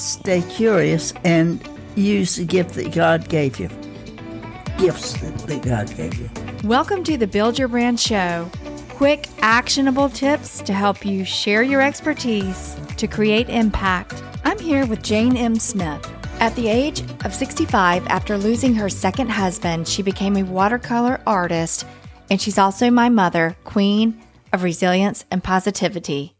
stay 0.00 0.42
curious 0.42 1.12
and 1.24 1.66
use 1.94 2.36
the 2.36 2.44
gift 2.44 2.74
that 2.74 2.92
God 2.92 3.28
gave 3.28 3.58
you. 3.60 3.68
Gifts 4.78 5.12
that 5.12 5.62
God 5.62 5.94
gave 5.96 6.14
you. 6.14 6.30
Welcome 6.64 7.04
to 7.04 7.16
the 7.16 7.26
Build 7.26 7.58
Your 7.58 7.68
Brand 7.68 8.00
Show. 8.00 8.50
Quick, 8.90 9.28
actionable 9.40 10.08
tips 10.08 10.60
to 10.62 10.72
help 10.72 11.04
you 11.04 11.24
share 11.24 11.62
your 11.62 11.80
expertise 11.80 12.76
to 12.96 13.06
create 13.06 13.48
impact. 13.48 14.22
I'm 14.44 14.58
here 14.58 14.86
with 14.86 15.02
Jane 15.02 15.36
M. 15.36 15.58
Smith. 15.58 16.06
At 16.40 16.54
the 16.56 16.68
age 16.68 17.02
of 17.24 17.34
65, 17.34 18.06
after 18.06 18.38
losing 18.38 18.74
her 18.74 18.88
second 18.88 19.28
husband, 19.28 19.86
she 19.86 20.02
became 20.02 20.36
a 20.36 20.42
watercolor 20.42 21.20
artist, 21.26 21.86
and 22.30 22.40
she's 22.40 22.58
also 22.58 22.90
my 22.90 23.10
mother, 23.10 23.56
queen 23.64 24.22
of 24.52 24.62
resilience 24.62 25.24
and 25.30 25.44
positivity. 25.44 26.36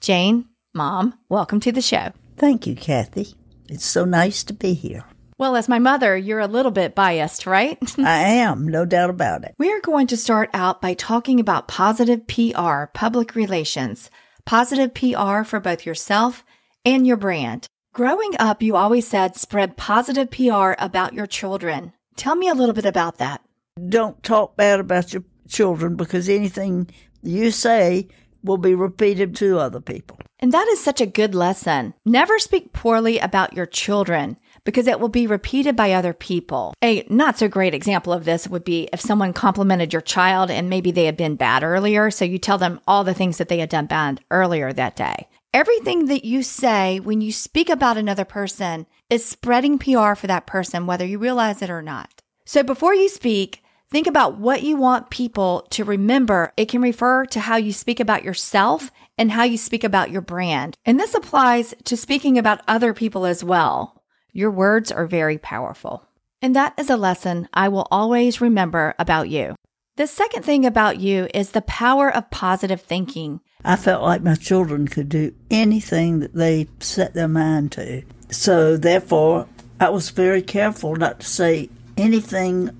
Jane, 0.00 0.46
Mom, 0.74 1.18
welcome 1.28 1.60
to 1.60 1.72
the 1.72 1.80
show. 1.80 2.12
Thank 2.38 2.66
you, 2.68 2.76
Kathy. 2.76 3.34
It's 3.68 3.84
so 3.84 4.04
nice 4.04 4.44
to 4.44 4.52
be 4.52 4.72
here. 4.74 5.04
Well, 5.38 5.56
as 5.56 5.68
my 5.68 5.78
mother, 5.78 6.16
you're 6.16 6.38
a 6.38 6.46
little 6.46 6.70
bit 6.70 6.94
biased, 6.94 7.46
right? 7.46 7.78
I 7.98 8.20
am, 8.20 8.66
no 8.66 8.84
doubt 8.84 9.10
about 9.10 9.44
it. 9.44 9.54
We 9.58 9.72
are 9.72 9.80
going 9.80 10.06
to 10.08 10.16
start 10.16 10.48
out 10.54 10.80
by 10.80 10.94
talking 10.94 11.40
about 11.40 11.68
positive 11.68 12.26
PR, 12.28 12.86
public 12.94 13.34
relations, 13.34 14.08
positive 14.46 14.94
PR 14.94 15.42
for 15.42 15.60
both 15.60 15.84
yourself 15.84 16.44
and 16.84 17.06
your 17.06 17.16
brand. 17.16 17.66
Growing 17.92 18.32
up, 18.38 18.62
you 18.62 18.76
always 18.76 19.06
said 19.06 19.36
spread 19.36 19.76
positive 19.76 20.30
PR 20.30 20.72
about 20.78 21.14
your 21.14 21.26
children. 21.26 21.92
Tell 22.14 22.36
me 22.36 22.48
a 22.48 22.54
little 22.54 22.74
bit 22.74 22.86
about 22.86 23.18
that. 23.18 23.42
Don't 23.88 24.22
talk 24.22 24.56
bad 24.56 24.78
about 24.78 25.12
your 25.12 25.24
children 25.48 25.96
because 25.96 26.28
anything 26.28 26.88
you 27.22 27.50
say 27.50 28.08
will 28.42 28.58
be 28.58 28.74
repeated 28.74 29.34
to 29.36 29.58
other 29.58 29.80
people. 29.80 30.18
And 30.40 30.52
that 30.52 30.68
is 30.68 30.80
such 30.80 31.00
a 31.00 31.06
good 31.06 31.34
lesson. 31.34 31.94
Never 32.04 32.38
speak 32.38 32.72
poorly 32.72 33.18
about 33.18 33.54
your 33.54 33.66
children 33.66 34.36
because 34.64 34.86
it 34.86 35.00
will 35.00 35.08
be 35.08 35.26
repeated 35.26 35.74
by 35.74 35.92
other 35.92 36.12
people. 36.12 36.74
A 36.82 37.04
not 37.08 37.38
so 37.38 37.48
great 37.48 37.74
example 37.74 38.12
of 38.12 38.24
this 38.24 38.46
would 38.46 38.64
be 38.64 38.88
if 38.92 39.00
someone 39.00 39.32
complimented 39.32 39.92
your 39.92 40.02
child 40.02 40.50
and 40.50 40.70
maybe 40.70 40.90
they 40.90 41.06
had 41.06 41.16
been 41.16 41.36
bad 41.36 41.64
earlier. 41.64 42.10
So 42.10 42.24
you 42.24 42.38
tell 42.38 42.58
them 42.58 42.80
all 42.86 43.02
the 43.02 43.14
things 43.14 43.38
that 43.38 43.48
they 43.48 43.58
had 43.58 43.70
done 43.70 43.86
bad 43.86 44.20
earlier 44.30 44.72
that 44.72 44.96
day. 44.96 45.28
Everything 45.54 46.06
that 46.06 46.24
you 46.24 46.42
say 46.42 47.00
when 47.00 47.20
you 47.20 47.32
speak 47.32 47.70
about 47.70 47.96
another 47.96 48.24
person 48.24 48.86
is 49.08 49.24
spreading 49.24 49.78
PR 49.78 50.14
for 50.14 50.26
that 50.26 50.46
person, 50.46 50.86
whether 50.86 51.06
you 51.06 51.18
realize 51.18 51.62
it 51.62 51.70
or 51.70 51.82
not. 51.82 52.22
So 52.44 52.62
before 52.62 52.94
you 52.94 53.08
speak, 53.08 53.62
think 53.90 54.06
about 54.06 54.38
what 54.38 54.62
you 54.62 54.76
want 54.76 55.10
people 55.10 55.66
to 55.70 55.84
remember. 55.84 56.52
It 56.56 56.68
can 56.68 56.82
refer 56.82 57.26
to 57.26 57.40
how 57.40 57.56
you 57.56 57.72
speak 57.72 58.00
about 58.00 58.24
yourself 58.24 58.90
and 59.16 59.32
how 59.32 59.44
you 59.44 59.56
speak 59.56 59.84
about 59.84 60.10
your 60.10 60.20
brand. 60.20 60.76
And 60.84 60.98
this 60.98 61.14
applies 61.14 61.74
to 61.84 61.96
speaking 61.96 62.38
about 62.38 62.62
other 62.68 62.94
people 62.94 63.26
as 63.26 63.42
well. 63.42 64.02
Your 64.32 64.50
words 64.50 64.92
are 64.92 65.06
very 65.06 65.38
powerful. 65.38 66.04
And 66.40 66.54
that 66.54 66.74
is 66.78 66.90
a 66.90 66.96
lesson 66.96 67.48
I 67.52 67.68
will 67.68 67.88
always 67.90 68.40
remember 68.40 68.94
about 68.98 69.28
you. 69.28 69.56
The 69.96 70.06
second 70.06 70.44
thing 70.44 70.64
about 70.64 71.00
you 71.00 71.26
is 71.34 71.50
the 71.50 71.62
power 71.62 72.14
of 72.14 72.30
positive 72.30 72.80
thinking. 72.80 73.40
I 73.64 73.74
felt 73.74 74.04
like 74.04 74.22
my 74.22 74.36
children 74.36 74.86
could 74.86 75.08
do 75.08 75.34
anything 75.50 76.20
that 76.20 76.34
they 76.34 76.68
set 76.78 77.14
their 77.14 77.26
mind 77.26 77.72
to. 77.72 78.02
So, 78.30 78.76
therefore, 78.76 79.48
I 79.80 79.88
was 79.88 80.10
very 80.10 80.42
careful 80.42 80.94
not 80.94 81.18
to 81.18 81.26
say 81.26 81.68
anything 81.96 82.70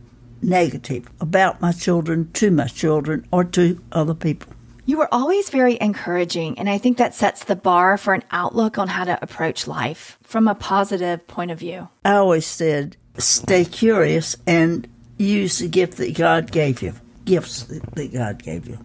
negative 0.43 1.09
about 1.21 1.61
my 1.61 1.73
children 1.73 2.31
to 2.33 2.51
my 2.51 2.67
children 2.67 3.27
or 3.33 3.45
to 3.45 3.83
other 3.93 4.15
people. 4.15 4.53
You 4.85 4.99
were 4.99 5.13
always 5.13 5.51
very 5.51 5.77
encouraging, 5.81 6.59
and 6.59 6.69
I 6.69 6.79
think 6.79 6.97
that 6.97 7.15
sets 7.15 7.45
the 7.45 7.57
bar 7.57 7.99
for 7.99 8.15
an 8.15 8.25
outlook 8.31 8.79
on 8.79 8.89
how 8.89 9.05
to 9.05 9.19
approach 9.23 9.67
life 9.67 10.19
from 10.23 10.49
a 10.49 10.55
positive 10.55 11.27
point 11.27 11.51
of 11.51 11.59
view. 11.59 11.89
I 12.05 12.15
always 12.15 12.47
said, 12.47 12.97
stay 13.19 13.65
curious 13.67 14.37
and 14.47 14.89
use 15.19 15.59
the 15.59 15.69
gift 15.69 15.99
that 15.99 16.17
God 16.17 16.51
gave 16.51 16.81
you 16.81 16.95
gifts 17.29 17.65
that 17.65 18.13
God 18.13 18.43
gave 18.43 18.67
you. 18.67 18.79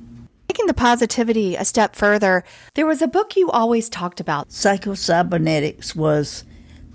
Taking 0.50 0.68
the 0.68 0.74
positivity 0.74 1.56
a 1.56 1.66
step 1.66 1.96
further, 1.96 2.44
there 2.76 2.86
was 2.86 3.02
a 3.02 3.08
book 3.08 3.36
you 3.38 3.50
always 3.50 3.90
talked 3.90 4.20
about. 4.20 4.52
Psycho-cybernetics 4.52 5.96
was 5.96 6.44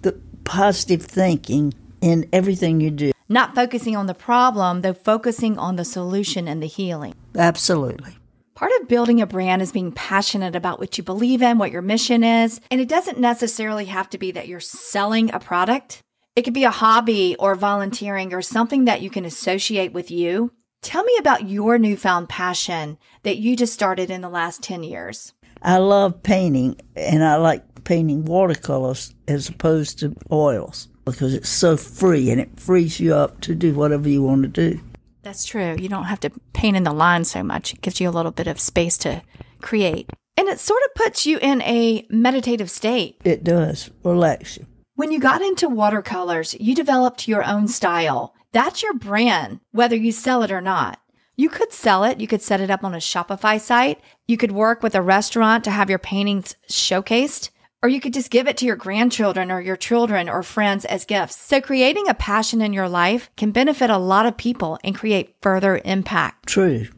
the 0.02 0.12
positive 0.44 1.02
thinking 1.02 1.72
in 2.00 2.28
everything 2.32 2.80
you 2.80 2.90
do. 2.90 3.12
Not 3.28 3.54
focusing 3.54 3.94
on 3.94 4.06
the 4.06 4.14
problem, 4.14 4.80
though 4.80 4.94
focusing 4.94 5.58
on 5.58 5.76
the 5.76 5.84
solution 5.84 6.48
and 6.48 6.62
the 6.62 6.66
healing. 6.66 7.14
Absolutely. 7.36 8.16
Part 8.54 8.72
of 8.80 8.88
building 8.88 9.20
a 9.20 9.26
brand 9.26 9.60
is 9.60 9.70
being 9.70 9.92
passionate 9.92 10.56
about 10.56 10.80
what 10.80 10.96
you 10.96 11.04
believe 11.04 11.42
in, 11.42 11.58
what 11.58 11.70
your 11.70 11.82
mission 11.82 12.24
is. 12.24 12.60
And 12.70 12.80
it 12.80 12.88
doesn't 12.88 13.18
necessarily 13.18 13.84
have 13.84 14.08
to 14.10 14.18
be 14.18 14.30
that 14.32 14.48
you're 14.48 14.60
selling 14.60 15.32
a 15.32 15.38
product. 15.38 16.02
It 16.34 16.42
could 16.42 16.54
be 16.54 16.64
a 16.64 16.70
hobby 16.70 17.36
or 17.38 17.54
volunteering 17.54 18.32
or 18.32 18.40
something 18.40 18.86
that 18.86 19.02
you 19.02 19.10
can 19.10 19.24
associate 19.24 19.92
with 19.92 20.10
you. 20.10 20.52
Tell 20.80 21.04
me 21.04 21.16
about 21.18 21.48
your 21.48 21.78
newfound 21.78 22.28
passion 22.28 22.96
that 23.24 23.36
you 23.36 23.56
just 23.56 23.74
started 23.74 24.10
in 24.10 24.22
the 24.22 24.28
last 24.28 24.62
10 24.62 24.82
years. 24.84 25.34
I 25.60 25.78
love 25.78 26.22
painting 26.22 26.80
and 26.96 27.22
I 27.22 27.36
like 27.36 27.84
painting 27.84 28.24
watercolors 28.24 29.14
as 29.26 29.48
opposed 29.48 29.98
to 29.98 30.16
oils 30.32 30.88
because 31.10 31.34
it's 31.34 31.48
so 31.48 31.76
free 31.76 32.30
and 32.30 32.40
it 32.40 32.58
frees 32.58 33.00
you 33.00 33.14
up 33.14 33.40
to 33.42 33.54
do 33.54 33.74
whatever 33.74 34.08
you 34.08 34.22
want 34.22 34.42
to 34.42 34.48
do. 34.48 34.80
That's 35.22 35.44
true. 35.44 35.76
You 35.78 35.88
don't 35.88 36.04
have 36.04 36.20
to 36.20 36.30
paint 36.52 36.76
in 36.76 36.84
the 36.84 36.92
line 36.92 37.24
so 37.24 37.42
much. 37.42 37.74
It 37.74 37.80
gives 37.82 38.00
you 38.00 38.08
a 38.08 38.10
little 38.10 38.32
bit 38.32 38.46
of 38.46 38.60
space 38.60 38.96
to 38.98 39.22
create. 39.60 40.10
And 40.36 40.48
it 40.48 40.60
sort 40.60 40.82
of 40.84 40.94
puts 40.94 41.26
you 41.26 41.38
in 41.38 41.60
a 41.62 42.06
meditative 42.08 42.70
state. 42.70 43.20
It 43.24 43.44
does. 43.44 43.90
Relax 44.04 44.56
you. 44.56 44.66
When 44.94 45.12
you 45.12 45.20
got 45.20 45.42
into 45.42 45.68
watercolors, 45.68 46.54
you 46.58 46.74
developed 46.74 47.28
your 47.28 47.44
own 47.44 47.68
style. 47.68 48.34
That's 48.52 48.82
your 48.82 48.94
brand, 48.94 49.60
whether 49.72 49.96
you 49.96 50.12
sell 50.12 50.42
it 50.42 50.50
or 50.50 50.60
not. 50.60 51.00
You 51.36 51.48
could 51.48 51.72
sell 51.72 52.02
it. 52.04 52.20
You 52.20 52.26
could 52.26 52.42
set 52.42 52.60
it 52.60 52.70
up 52.70 52.82
on 52.82 52.94
a 52.94 52.98
Shopify 52.98 53.60
site. 53.60 54.00
You 54.26 54.36
could 54.36 54.50
work 54.50 54.82
with 54.82 54.94
a 54.94 55.02
restaurant 55.02 55.62
to 55.64 55.70
have 55.70 55.90
your 55.90 55.98
paintings 55.98 56.56
showcased. 56.68 57.50
Or 57.82 57.88
you 57.88 58.00
could 58.00 58.12
just 58.12 58.30
give 58.30 58.48
it 58.48 58.56
to 58.58 58.66
your 58.66 58.76
grandchildren 58.76 59.52
or 59.52 59.60
your 59.60 59.76
children 59.76 60.28
or 60.28 60.42
friends 60.42 60.84
as 60.84 61.04
gifts. 61.04 61.36
So 61.36 61.60
creating 61.60 62.08
a 62.08 62.14
passion 62.14 62.60
in 62.60 62.72
your 62.72 62.88
life 62.88 63.30
can 63.36 63.52
benefit 63.52 63.88
a 63.88 63.98
lot 63.98 64.26
of 64.26 64.36
people 64.36 64.78
and 64.82 64.96
create 64.96 65.36
further 65.40 65.80
impact. 65.84 66.48
True. 66.48 66.88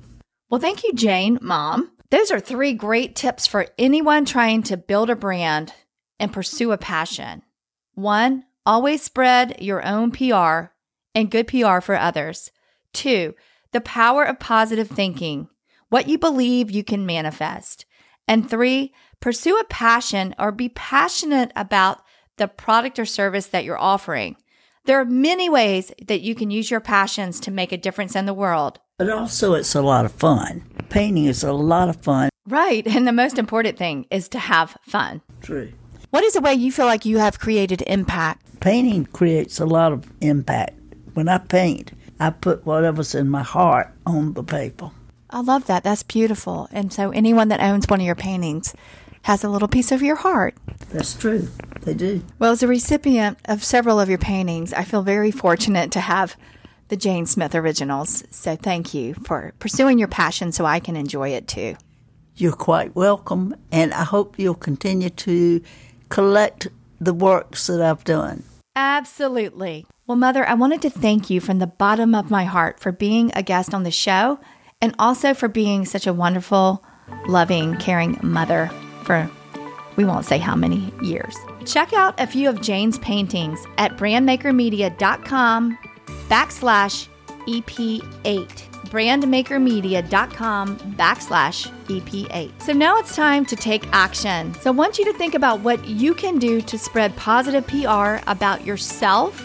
Well, 0.49 0.61
thank 0.61 0.83
you, 0.83 0.93
Jane, 0.95 1.39
Mom. 1.43 1.93
Those 2.11 2.31
are 2.31 2.41
three 2.41 2.73
great 2.73 3.15
tips 3.15 3.47
for 3.47 3.69
anyone 3.79 4.25
trying 4.25 4.63
to 4.65 4.77
build 4.77 5.11
a 5.11 5.17
brand 5.17 5.73
and 6.19 6.33
pursue 6.33 6.73
a 6.73 6.79
passion. 6.79 7.43
One, 7.95 8.45
always 8.67 9.03
spread 9.03 9.61
your 9.61 9.85
own 9.87 10.11
PR 10.11 10.73
and 11.15 11.31
good 11.31 11.47
PR 11.47 11.81
for 11.81 11.95
others. 11.95 12.51
Two, 12.93 13.35
the 13.73 13.81
power 13.81 14.25
of 14.25 14.41
positive 14.41 14.89
thinking, 14.89 15.49
what 15.89 16.09
you 16.09 16.19
believe 16.19 16.71
you 16.71 16.83
can 16.83 17.07
manifest. 17.07 17.87
And 18.27 18.49
three, 18.49 18.93
pursue 19.21 19.57
a 19.59 19.65
passion 19.65 20.35
or 20.39 20.51
be 20.51 20.71
passionate 20.71 21.53
about 21.55 22.03
the 22.39 22.49
product 22.49 22.99
or 22.99 23.05
service 23.05 23.47
that 23.49 23.65
you're 23.65 23.79
offering. 23.79 24.37
There 24.87 24.99
are 24.99 25.05
many 25.05 25.51
ways 25.51 25.93
that 26.07 26.23
you 26.23 26.35
can 26.35 26.51
use 26.51 26.71
your 26.71 26.81
passions 26.81 27.39
to 27.41 27.51
make 27.51 27.71
a 27.71 27.77
difference 27.77 28.17
in 28.17 28.25
the 28.25 28.35
world. 28.35 28.81
But 28.99 29.11
also, 29.11 29.55
it's 29.55 29.75
a 29.75 29.83
lot 29.83 30.07
of 30.07 30.13
fun. 30.13 30.65
Painting 30.89 31.27
is 31.27 31.45
a 31.45 31.53
lot 31.53 31.89
of 31.89 31.97
fun. 31.97 32.31
Right. 32.49 32.87
And 32.87 33.07
the 33.07 33.13
most 33.13 33.39
important 33.39 33.79
thing 33.79 34.07
is 34.11 34.29
to 34.31 34.39
have 34.39 34.77
fun. 34.83 35.21
True. 35.43 35.73
What 36.11 36.25
is 36.25 36.35
a 36.35 36.41
way 36.41 36.55
you 36.55 36.73
feel 36.73 36.87
like 36.87 37.05
you 37.05 37.19
have 37.19 37.39
created 37.39 37.83
impact? 37.87 38.61
Painting 38.61 39.05
creates 39.07 39.61
a 39.61 39.67
lot 39.67 39.93
of 39.93 40.11
impact. 40.21 40.73
When 41.15 41.29
I 41.29 41.39
paint, 41.39 41.93
I 42.19 42.31
put 42.31 42.67
whatever's 42.67 43.15
in 43.15 43.29
my 43.29 43.43
heart 43.43 43.93
on 44.07 44.33
the 44.33 44.43
paper. 44.43 44.91
I 45.29 45.41
love 45.41 45.67
that. 45.67 45.85
That's 45.85 46.03
beautiful. 46.03 46.69
And 46.73 46.93
so, 46.93 47.11
anyone 47.11 47.49
that 47.49 47.61
owns 47.61 47.87
one 47.87 48.01
of 48.01 48.07
your 48.07 48.17
paintings 48.17 48.75
has 49.23 49.45
a 49.45 49.49
little 49.49 49.69
piece 49.69 49.93
of 49.93 50.03
your 50.03 50.17
heart. 50.17 50.55
That's 50.93 51.15
true. 51.15 51.49
They 51.83 51.95
do. 51.95 52.23
Well, 52.39 52.53
as 52.53 52.63
a 52.63 52.69
recipient 52.69 53.39
of 53.47 53.65
several 53.65 54.01
of 54.01 54.09
your 54.09 54.19
paintings, 54.19 54.73
I 54.73 54.85
feel 54.85 55.03
very 55.03 55.31
fortunate 55.31 55.91
to 55.93 56.01
have 56.01 56.37
the 56.89 56.97
Jane 56.97 57.27
Smith 57.27 57.55
originals. 57.55 58.25
So, 58.31 58.57
thank 58.57 58.95
you 58.95 59.15
for 59.15 59.55
pursuing 59.59 59.99
your 59.99 60.09
passion 60.09 60.53
so 60.53 60.65
I 60.65 60.81
can 60.81 60.97
enjoy 60.97 61.31
it 61.31 61.47
too. 61.47 61.77
You're 62.35 62.53
quite 62.53 62.95
welcome, 62.95 63.55
and 63.71 63.93
I 63.93 64.05
hope 64.05 64.39
you'll 64.39 64.55
continue 64.55 65.11
to 65.11 65.63
collect 66.09 66.69
the 67.01 67.15
works 67.15 67.67
that 67.67 67.81
I've 67.81 68.05
done. 68.05 68.45
Absolutely. 68.77 69.87
Well, 70.07 70.17
Mother, 70.17 70.49
I 70.49 70.55
wanted 70.55 70.83
to 70.83 70.91
thank 70.91 71.31
you 71.31 71.41
from 71.41 71.59
the 71.59 71.67
bottom 71.67 72.15
of 72.15 72.31
my 72.31 72.45
heart 72.45 72.81
for 72.81 72.93
being 72.93 73.31
a 73.35 73.43
guest 73.43 73.75
on 73.75 73.83
the 73.83 73.91
show 73.91 74.41
and 74.81 74.95
also 74.99 75.35
for 75.35 75.49
being 75.49 75.85
such 75.85 76.07
a 76.07 76.13
wonderful, 76.13 76.85
loving, 77.27 77.77
caring 77.77 78.19
mother 78.23 78.71
for 79.11 79.29
we 79.97 80.05
won't 80.05 80.25
say 80.25 80.39
how 80.39 80.55
many 80.55 80.93
years. 81.03 81.37
Check 81.67 81.93
out 81.93 82.15
a 82.19 82.27
few 82.27 82.49
of 82.49 82.63
Jane's 82.63 82.99
paintings 83.01 83.67
at 83.77 83.97
brandmakermedia.com 83.97 85.79
backslash 86.29 87.09
EP8. 87.47 88.49
brandmakermedia.com 88.87 90.79
backslash 90.97 91.71
EP8. 91.87 92.63
So 92.63 92.73
now 92.73 92.99
it's 92.99 93.17
time 93.17 93.45
to 93.47 93.57
take 93.57 93.87
action. 93.93 94.55
So 94.55 94.71
I 94.71 94.75
want 94.75 94.99
you 94.99 95.05
to 95.07 95.13
think 95.15 95.35
about 95.35 95.61
what 95.61 95.85
you 95.85 96.15
can 96.15 96.39
do 96.39 96.61
to 96.63 96.79
spread 96.79 97.15
positive 97.17 97.67
PR 97.67 98.19
about 98.31 98.65
yourself, 98.65 99.45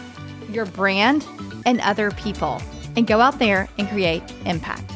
your 0.50 0.66
brand, 0.66 1.26
and 1.66 1.82
other 1.82 2.12
people. 2.12 2.62
And 2.96 3.08
go 3.08 3.20
out 3.20 3.40
there 3.40 3.68
and 3.78 3.90
create 3.90 4.24
impact. 4.46 4.95